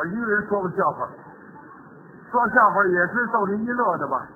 [0.00, 1.06] 我，一个人说个笑话，
[2.30, 4.26] 说笑话也是逗您一乐的吧？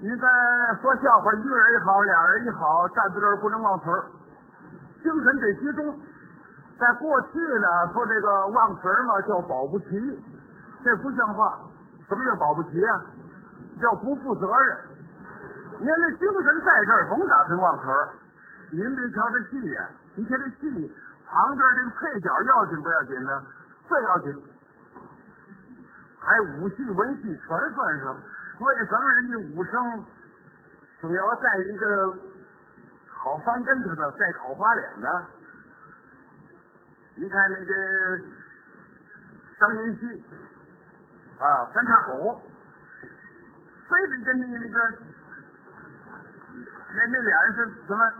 [0.00, 0.28] 你在
[0.82, 4.04] 说笑话，一个人也好，俩人也好，站在这儿不能忘词儿，
[5.02, 5.98] 精神得集中。
[6.78, 10.22] 在过去呢，说这个忘词儿嘛，叫保不齐，
[10.84, 11.58] 这不像话。
[12.06, 13.00] 什么叫保不齐啊？
[13.80, 14.76] 叫不负责任。
[15.78, 18.08] 您这精神在这儿，甭打算忘词儿。
[18.72, 20.94] 您别瞧这戏呀、您瞧这戏
[21.26, 23.42] 旁边这个配角要紧不要紧呢？
[23.90, 24.32] 最要紧，
[26.20, 28.16] 还武戏文戏全算上。
[28.60, 30.04] 为什么人家武生
[31.00, 32.14] 总要在一个
[33.08, 35.26] 好翻跟头的，带好花脸的？
[37.16, 37.72] 你看那个
[39.58, 40.24] 张云溪
[41.40, 42.40] 啊，三岔口，
[43.88, 44.78] 非得跟那个那个
[46.94, 48.12] 那那俩人是什么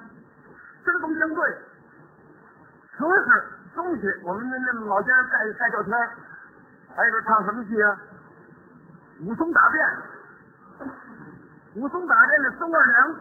[0.84, 1.58] 针锋相对。
[2.98, 6.10] 可是东西，我们那那老家盖盖照片儿，
[6.96, 7.96] 还有个唱什么戏啊？
[9.20, 9.86] 武松打遍，
[11.76, 13.14] 武松打遍的宋二娘，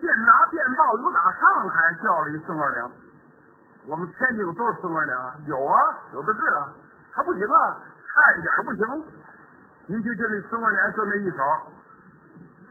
[0.00, 2.90] 现拿电报又打上海叫了一宋二娘。
[3.86, 5.36] 我们天津有多少宋二娘啊？
[5.46, 5.78] 有啊，
[6.14, 6.68] 有的是啊，
[7.12, 7.76] 还不行啊，
[8.06, 9.04] 差一点儿不行。
[9.86, 11.36] 您就就那宋二娘就那一手，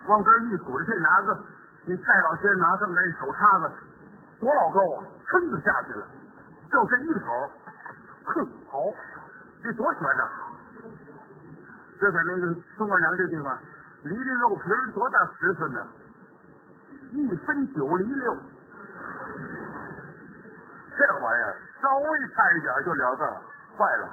[0.07, 1.39] 往这一滚，这拿个
[1.85, 3.71] 你蔡老先生拿这么来手叉子，
[4.39, 6.05] 多老高啊，抻就下去了，
[6.71, 7.51] 就这一口，
[8.25, 8.79] 哼，好，
[9.63, 10.29] 这多悬呐！
[11.99, 13.57] 这在那个宋二娘这地方，
[14.03, 15.87] 离这肉皮多大尺寸呢？
[17.11, 18.35] 一分九厘六。
[20.97, 23.23] 这玩意儿稍微差一点就了事，
[23.77, 24.09] 坏了。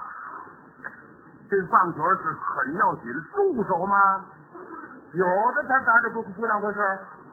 [1.51, 4.25] 这棒槌是很要紧，助手吗？
[5.13, 6.81] 有的他打的不不当回事，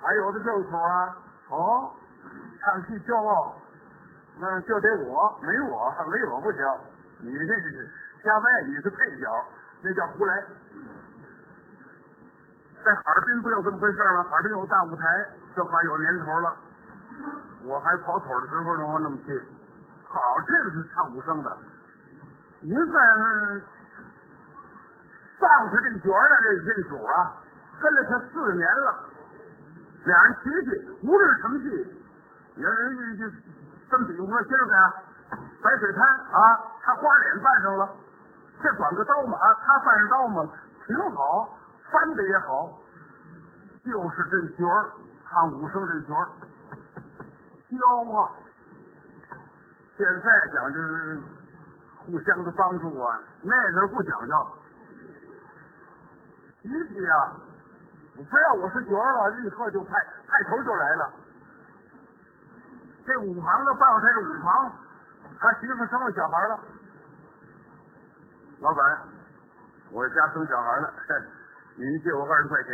[0.02, 1.18] 还有的就是手啊。
[1.50, 1.92] 哦，
[2.60, 3.56] 唱戏骄傲，
[4.40, 6.60] 那就得我，没我没我不行。
[7.20, 7.90] 你这是
[8.24, 9.28] 瞎掰，你是配角，
[9.84, 10.44] 那叫胡来。
[12.84, 14.24] 在哈尔滨不有这么回事吗？
[14.24, 16.56] 哈尔滨有大舞台，这话有年头了。
[17.64, 19.40] 我还跑腿的时候呢，我那么去。
[20.08, 21.58] 好，这个是唱武生的。
[22.62, 23.08] 您算
[25.40, 27.34] 上他这角儿的这这主啊，
[27.80, 29.04] 跟了他四年了，
[30.06, 31.66] 俩人提起无论什么戏，
[32.56, 33.30] 人人就
[33.92, 34.74] 这比方说，今儿个
[35.62, 36.40] 白水滩啊，
[36.82, 37.90] 他花脸扮上了，
[38.64, 40.50] 这管个刀嘛，他犯上刀嘛，
[40.88, 41.50] 挺好，
[41.92, 42.80] 翻的也好，
[43.84, 44.92] 就是这角儿
[45.30, 46.30] 唱武生这角儿。
[47.70, 48.32] 骄傲。
[49.98, 51.22] 现在讲就是
[51.98, 54.48] 互相的帮助啊，那时候不讲究。
[56.62, 57.36] 集体啊，
[58.16, 59.92] 你非要我是角儿了，立刻就派
[60.28, 61.12] 派头就来了。
[63.12, 64.72] 这五行的报他这五行，
[65.38, 66.60] 他媳妇生了小孩了。
[68.62, 69.00] 老板，
[69.92, 70.94] 我家生小孩了，
[71.76, 72.74] 您借我二十块钱，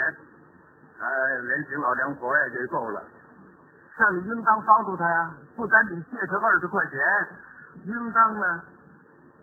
[0.99, 1.07] 哎，
[1.41, 3.01] 连请老两口也就够了。
[3.97, 6.99] 这你应当帮助他呀，不单你借他二十块钱，
[7.85, 8.61] 应当呢，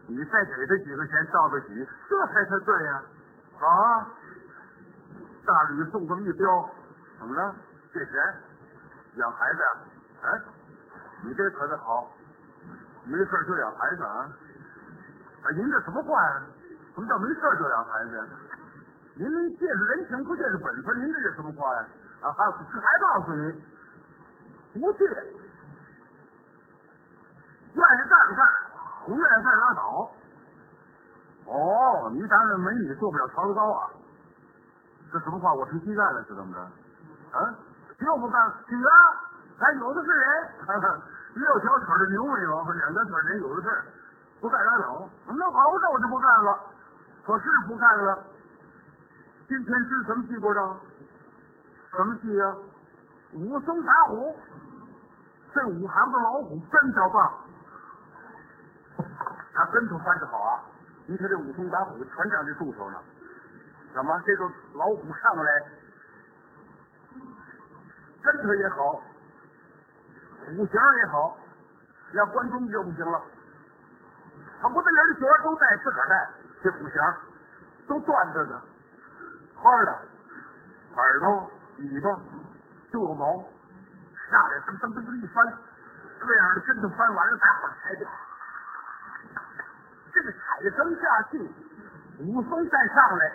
[0.06, 3.02] 你再给他几个钱道个喜，这才是对呀。
[3.58, 4.06] 好啊，
[5.44, 6.70] 大吕送这么一标，
[7.18, 7.52] 怎么了？
[7.92, 8.14] 借钱
[9.16, 9.66] 养孩子呀？
[10.22, 10.40] 哎，
[11.24, 12.10] 你这可得好，
[13.04, 14.28] 没事就养孩子啊？
[15.42, 16.42] 啊，您这什么话呀？
[16.94, 18.24] 什么叫没事就养孩子呀？
[19.16, 19.26] 您
[19.56, 21.86] 借是人情，不借是本分，您这是什么话呀？
[22.22, 23.64] 啊，还还告诉你。
[24.74, 25.04] 不去，
[27.74, 28.46] 愿意干干，
[29.06, 30.10] 不愿意干拉倒。
[31.46, 33.90] 哦，你当然美女做不了曹操啊？
[35.12, 35.54] 这什么话？
[35.54, 36.60] 我成鸡蛋了是怎么着？
[37.38, 37.54] 啊，
[38.00, 39.23] 又不干去啊！
[39.58, 40.48] 还有的是人，
[41.34, 43.84] 六条腿的牛没有，两条腿人有的是，
[44.40, 45.08] 不干拉倒。
[45.26, 46.58] 那好，那我就不干了。
[47.26, 48.24] 可是不干了。
[49.48, 50.76] 今天知什么戏不知道？
[51.96, 52.54] 什么戏呀？
[53.34, 54.36] 武松打虎。
[55.54, 57.32] 这五行的老虎真叫棒，
[59.54, 60.60] 他跟头翻的好啊！
[61.06, 62.98] 你看这武松打虎全仗这助手呢。
[63.94, 65.62] 怎么这个老虎上来，
[68.20, 69.00] 跟头也好，
[70.46, 71.36] 虎形也好，
[72.12, 73.20] 要关中就不行了。
[74.60, 76.30] 他不得连这角儿都带，自个儿带，
[76.62, 77.00] 这虎形
[77.88, 78.60] 都断着呢，
[79.56, 79.98] 花的，
[80.96, 82.10] 耳朵、尾巴
[82.92, 83.44] 都有毛。
[84.30, 85.46] 下来噔噔噔噔一翻，
[86.18, 88.06] 这样的跟头翻完了，大伙儿抬着，
[90.12, 91.38] 这个彩灯下去，
[92.20, 93.32] 武松再上来，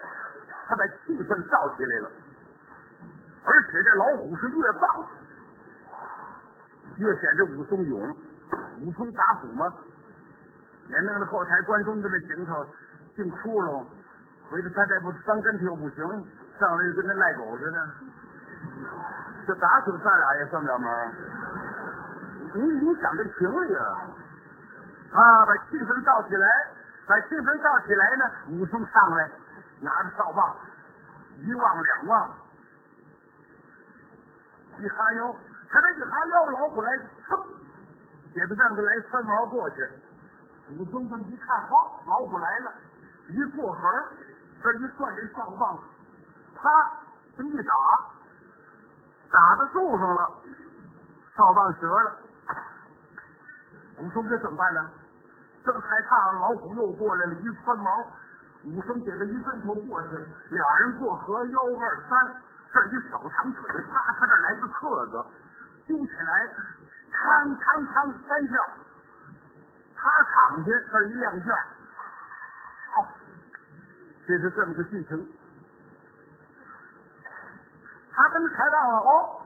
[0.68, 2.12] 他把气氛造起来了，
[3.46, 5.08] 而且这老虎是越棒，
[7.00, 8.16] 越显着武松勇。
[8.82, 9.74] 武松打虎吗？
[10.88, 12.66] 连那个后台观众在那行头
[13.16, 13.86] 进窟窿，
[14.50, 15.98] 回头他再不翻跟头不行，
[16.60, 17.78] 上来就跟那赖狗似的，
[19.46, 21.14] 这打死咱俩也算不了门。
[22.56, 23.86] 你你想这情理啊？
[25.14, 26.48] 啊，把气氛造起来，
[27.06, 29.30] 把气氛造起来呢，武松上来，
[29.82, 30.56] 拿着扫把，
[31.38, 32.32] 一望两望，
[34.80, 35.36] 一哈腰，
[35.72, 36.92] 他这一哈腰，老虎来，
[37.28, 37.46] 噌，
[38.34, 39.88] 铁子凳子来三毛过去。
[40.78, 42.74] 武松这么一看，好，老虎来了，
[43.30, 43.82] 一过河，
[44.64, 45.78] 这一转这扫棒，
[46.56, 46.70] 啪，
[47.38, 47.74] 这么一打，
[49.32, 50.32] 打到树上了，
[51.36, 52.18] 扫棒折了。
[54.00, 54.90] 武松这怎么办呢？
[55.66, 57.92] 正害怕老虎又过来了，一窜毛，
[58.64, 60.10] 武松给他一跟头过去，
[60.50, 62.42] 俩人过河，幺二三，
[62.74, 65.26] 这一手长腿，啪，他这来个侧子，
[65.90, 66.46] 揪起来，
[67.10, 68.54] 嘡嘡嘡三下，
[69.98, 71.58] 他躺下，这一亮相，
[72.94, 73.08] 好，
[74.28, 75.28] 这是这么个剧情。
[78.14, 79.42] 他跟他抬杠了，哦，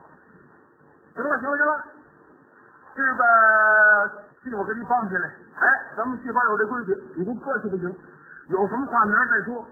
[1.16, 1.86] 行了行了行了，
[2.94, 4.12] 这个
[4.44, 5.30] 戏我给你放下来。
[5.62, 7.88] 哎，咱们戏班有这规矩，你不客气不行，
[8.50, 9.66] 有什么话明儿再说。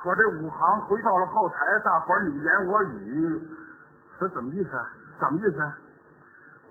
[0.00, 3.42] 可这武行回到了后台，大伙你言我语，
[4.20, 4.76] 这怎么意思？
[4.76, 4.88] 啊？
[5.20, 5.60] 什么意思？
[5.60, 5.76] 啊？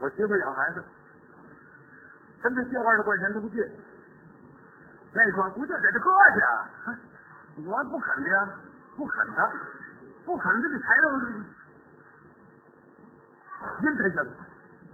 [0.02, 0.84] 我媳妇养孩子，
[2.42, 3.70] 跟他借二十块钱，他不借。
[5.14, 8.50] 那说不借给他搁去，我不肯的呀，
[8.96, 9.52] 不肯的，
[10.26, 11.04] 不肯这个台上
[13.82, 14.24] 阴他下，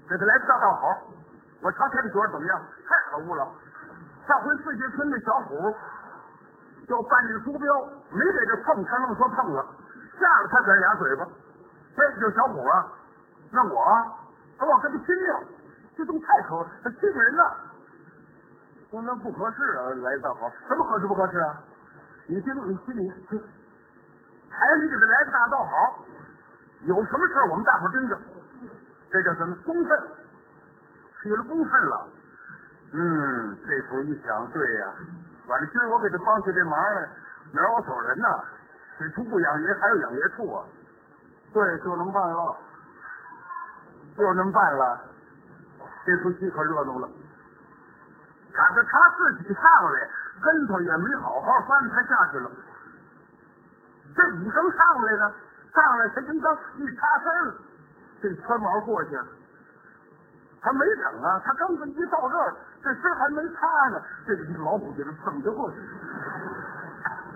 [0.10, 1.14] 给他来个大道好。
[1.62, 2.62] 我瞧他这角怎么样？
[2.88, 3.48] 太可恶了！
[4.28, 5.76] 上回四节村那小虎
[6.88, 9.66] 叫半日苏彪，没给这碰，他愣说碰了，
[10.20, 11.28] 吓了他咱俩嘴巴。
[11.96, 12.92] 这就小虎啊，
[13.56, 13.80] 那我
[14.68, 15.48] 我跟他拼命，
[15.96, 17.58] 这东西太可，他欺负人了。
[18.92, 21.64] 说那不合适啊，来大好，什么合适不合适啊？
[22.28, 23.10] 你心里你心里，
[24.50, 26.04] 还是给他来个大道好，
[26.82, 28.18] 有什么事我们大伙盯着，
[29.12, 30.00] 这叫什么公分？
[31.22, 32.08] 起了公分了，
[32.94, 34.94] 嗯，这时候一想，对呀，
[35.48, 37.10] 反正今儿我给他帮起这忙来，
[37.52, 38.44] 明儿我走人呐，
[39.00, 40.66] 这处不养人，还有养爷处啊，
[41.52, 42.58] 对，就能办了，
[44.18, 45.02] 就能办了，
[46.06, 47.10] 这出戏可热闹了。
[48.54, 50.10] 赶着他自己上来，
[50.42, 52.50] 跟头也没好好翻，他下去了。
[54.16, 55.34] 这武生上来呢，
[55.74, 57.54] 上来他应当一插身
[58.22, 59.26] 这穿毛过去了。
[60.62, 65.78] 他没等啊，他刚一到这儿，这身还没擦呢，这个老虎给他蹭就过去，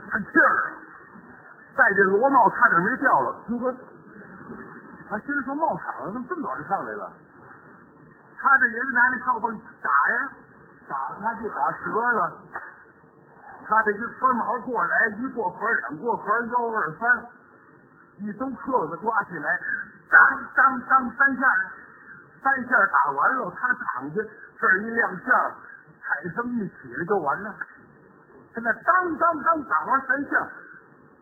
[0.09, 0.73] 他气儿，
[1.75, 3.35] 带这罗帽差点没掉了。
[3.47, 3.71] 你说，
[5.09, 7.11] 他心说冒场了，怎么这么早就上来了？
[8.39, 9.51] 他这人拿那哨棒
[9.81, 10.31] 打呀，
[10.87, 12.31] 打他就打折了。
[13.67, 17.25] 他这一穿毛过来，一过河两过河，幺二三，
[18.17, 19.59] 一兜客子抓起来，
[20.09, 20.21] 当
[20.55, 21.41] 当当三下。
[22.41, 24.21] 三下打完了，他躺下，
[24.57, 25.51] 这儿一亮相，
[26.01, 27.53] 彩声一起来就完了。
[28.53, 30.47] 现在当当当打完三下，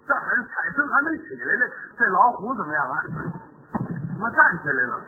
[0.07, 3.04] 这还彩声还没起来呢，这老虎怎么样啊？
[4.18, 5.00] 他妈站起来了。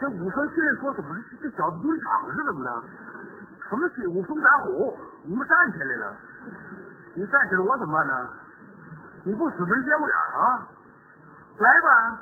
[0.00, 2.82] 这武松心里说：怎么这小子晕场是怎么的？
[3.68, 4.06] 什么戏？
[4.06, 4.96] 武松打虎？
[5.24, 6.16] 你们站起来了？
[7.14, 8.28] 你站起来，我怎么办呢？
[9.24, 10.66] 你不死没接不了啊！
[11.58, 12.18] 来吧，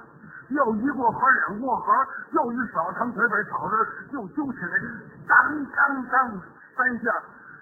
[0.48, 1.92] 又一过河，两过河，
[2.32, 3.76] 又一扫堂腿把草子
[4.10, 4.80] 又揪起来，
[5.28, 6.42] 当当当
[6.76, 7.12] 三下，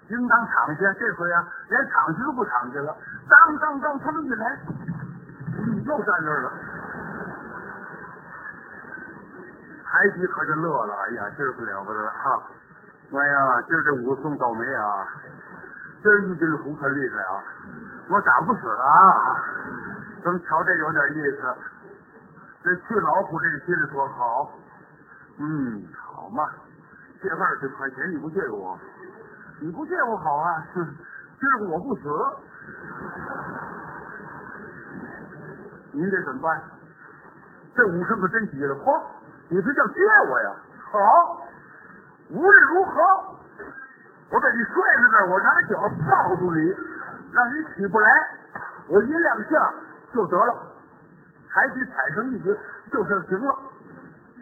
[0.09, 0.93] 应当躺下。
[0.95, 2.97] 这回啊，连躺下都不躺下了，
[3.29, 4.59] 当当当，他们一来，
[5.85, 6.53] 又站那儿了。
[9.85, 12.43] 台底可就乐了，哎呀，今儿不了不得了哈！
[13.13, 15.07] 哎呀，今儿这武松倒霉啊，
[16.03, 17.43] 今儿一只虎可厉害啊！
[18.09, 19.41] 我打不死啊！
[20.23, 21.55] 咱们瞧这有点意思。
[22.63, 24.51] 这去老虎这个心里说好，
[25.39, 26.51] 嗯，好嘛，
[27.23, 28.79] 借二十块钱你不借我，
[29.61, 30.67] 你不借我好啊。
[31.39, 32.03] 今儿我不死，
[35.93, 36.63] 您这怎么办？
[37.75, 39.03] 这武生可真急了，嚯！
[39.51, 40.57] 你这叫借我呀？
[40.91, 41.47] 好，
[42.31, 43.01] 无论如何，
[44.31, 46.75] 我把你摔在这儿，我拿脚抱住你。
[47.33, 48.09] 让你起不来，
[48.89, 49.75] 我一亮相
[50.15, 50.55] 就得了，
[51.51, 52.57] 抬起踩上一局
[52.91, 53.55] 就是行了。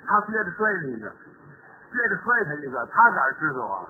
[0.06, 3.88] 他接着摔你一个，接着摔他一个，他哪知道啊？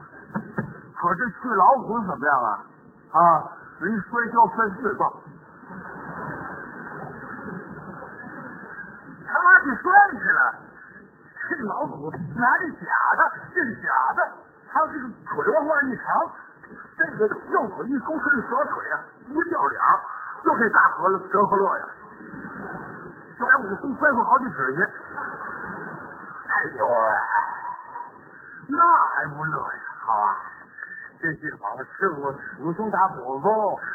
[1.05, 2.65] 可是去老虎怎么样啊？
[3.13, 3.45] 啊，
[3.79, 5.13] 人摔跤摔四棒，
[9.29, 10.55] 他妈去摔去了。
[11.67, 14.33] 老虎，拿这假的，这是假的。
[14.73, 16.25] 他这个腿往外一长，
[16.97, 20.01] 这个右腿一勾，他的小腿啊一掉脸儿，
[20.43, 21.85] 就这大河了折合乐呀，
[23.39, 24.83] 就把武松摔出好几尺去。
[26.49, 26.95] 哎呦喂，
[28.69, 28.79] 那
[29.11, 29.81] 还不乐呀？
[30.01, 30.37] 好啊，
[31.25, 32.29] 这些好吃我
[32.61, 33.51] 武松打虎风，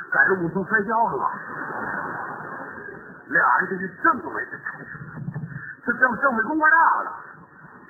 [0.09, 1.29] 赶着武松摔跤了吧？
[3.27, 4.97] 俩人这是政委的差事，
[5.85, 7.13] 这政政委公官大了，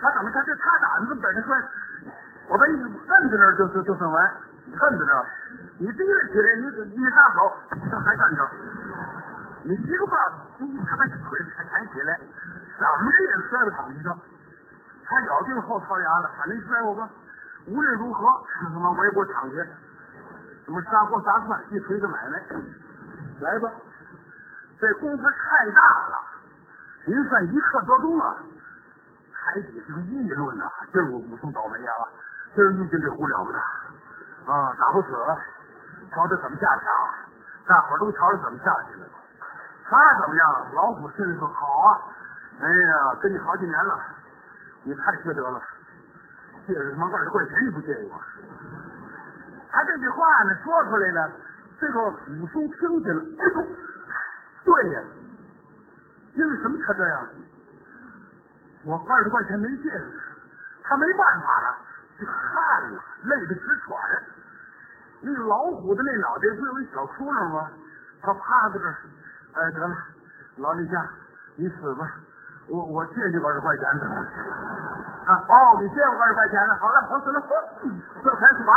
[0.01, 1.55] 他怎么他这他胆子在这摔？
[2.49, 5.25] 我把你摁在那儿就就就算完，摁在那儿，
[5.77, 7.55] 你提了起来，你你撒手，
[7.89, 8.45] 他还站着，
[9.63, 10.17] 你一个把
[10.59, 12.19] 他把腿才抬起来，
[12.75, 14.19] 怎么着也摔到躺地上。
[15.05, 17.07] 他咬定后槽牙了，反正摔我吧，
[17.69, 18.25] 无论如何，
[18.61, 19.55] 他妈我也不躺下。
[20.65, 22.41] 什么砂锅砸饭，一锤子买卖，
[23.41, 23.69] 来吧。
[24.79, 26.21] 这功夫太大了，
[27.05, 28.37] 您算一刻多钟啊？
[29.31, 31.91] 海底这个议论呐，今儿我武松倒霉呀、
[32.53, 33.59] 今儿遇见这胡了不得
[34.51, 35.07] 啊，打不死，
[36.11, 36.85] 瞧他怎么下场，
[37.67, 39.07] 大伙都瞧着怎么下去了。
[39.85, 40.67] 他怎么样？
[40.75, 42.01] 老虎心里说好啊，
[42.61, 43.99] 哎呀，跟你好几年了，
[44.83, 45.61] 你太缺德了，
[46.69, 48.21] 借着他妈二十块钱你不借给我？
[49.71, 51.31] 他这句话呢说出来了，
[51.79, 51.99] 这个
[52.37, 53.67] 武松听见了，哎呦，
[54.63, 55.01] 对呀，
[56.35, 57.27] 因为什么他这样？
[58.85, 60.05] 我二十块钱没借给他，
[60.83, 61.77] 他没办法了，
[62.19, 63.97] 这汗呐，累得直喘。
[65.21, 67.69] 那老虎的那脑袋不有一小窟窿吗？
[68.21, 68.95] 他趴在这儿，
[69.53, 69.95] 哎，得了，
[70.57, 71.09] 老李家，
[71.55, 72.09] 你死吧，
[72.67, 74.25] 我我借你二十块钱得了。
[75.29, 76.73] 啊，哦，你借我二十块钱呢？
[76.81, 77.39] 好了，我死了，
[78.23, 78.73] 这才是完。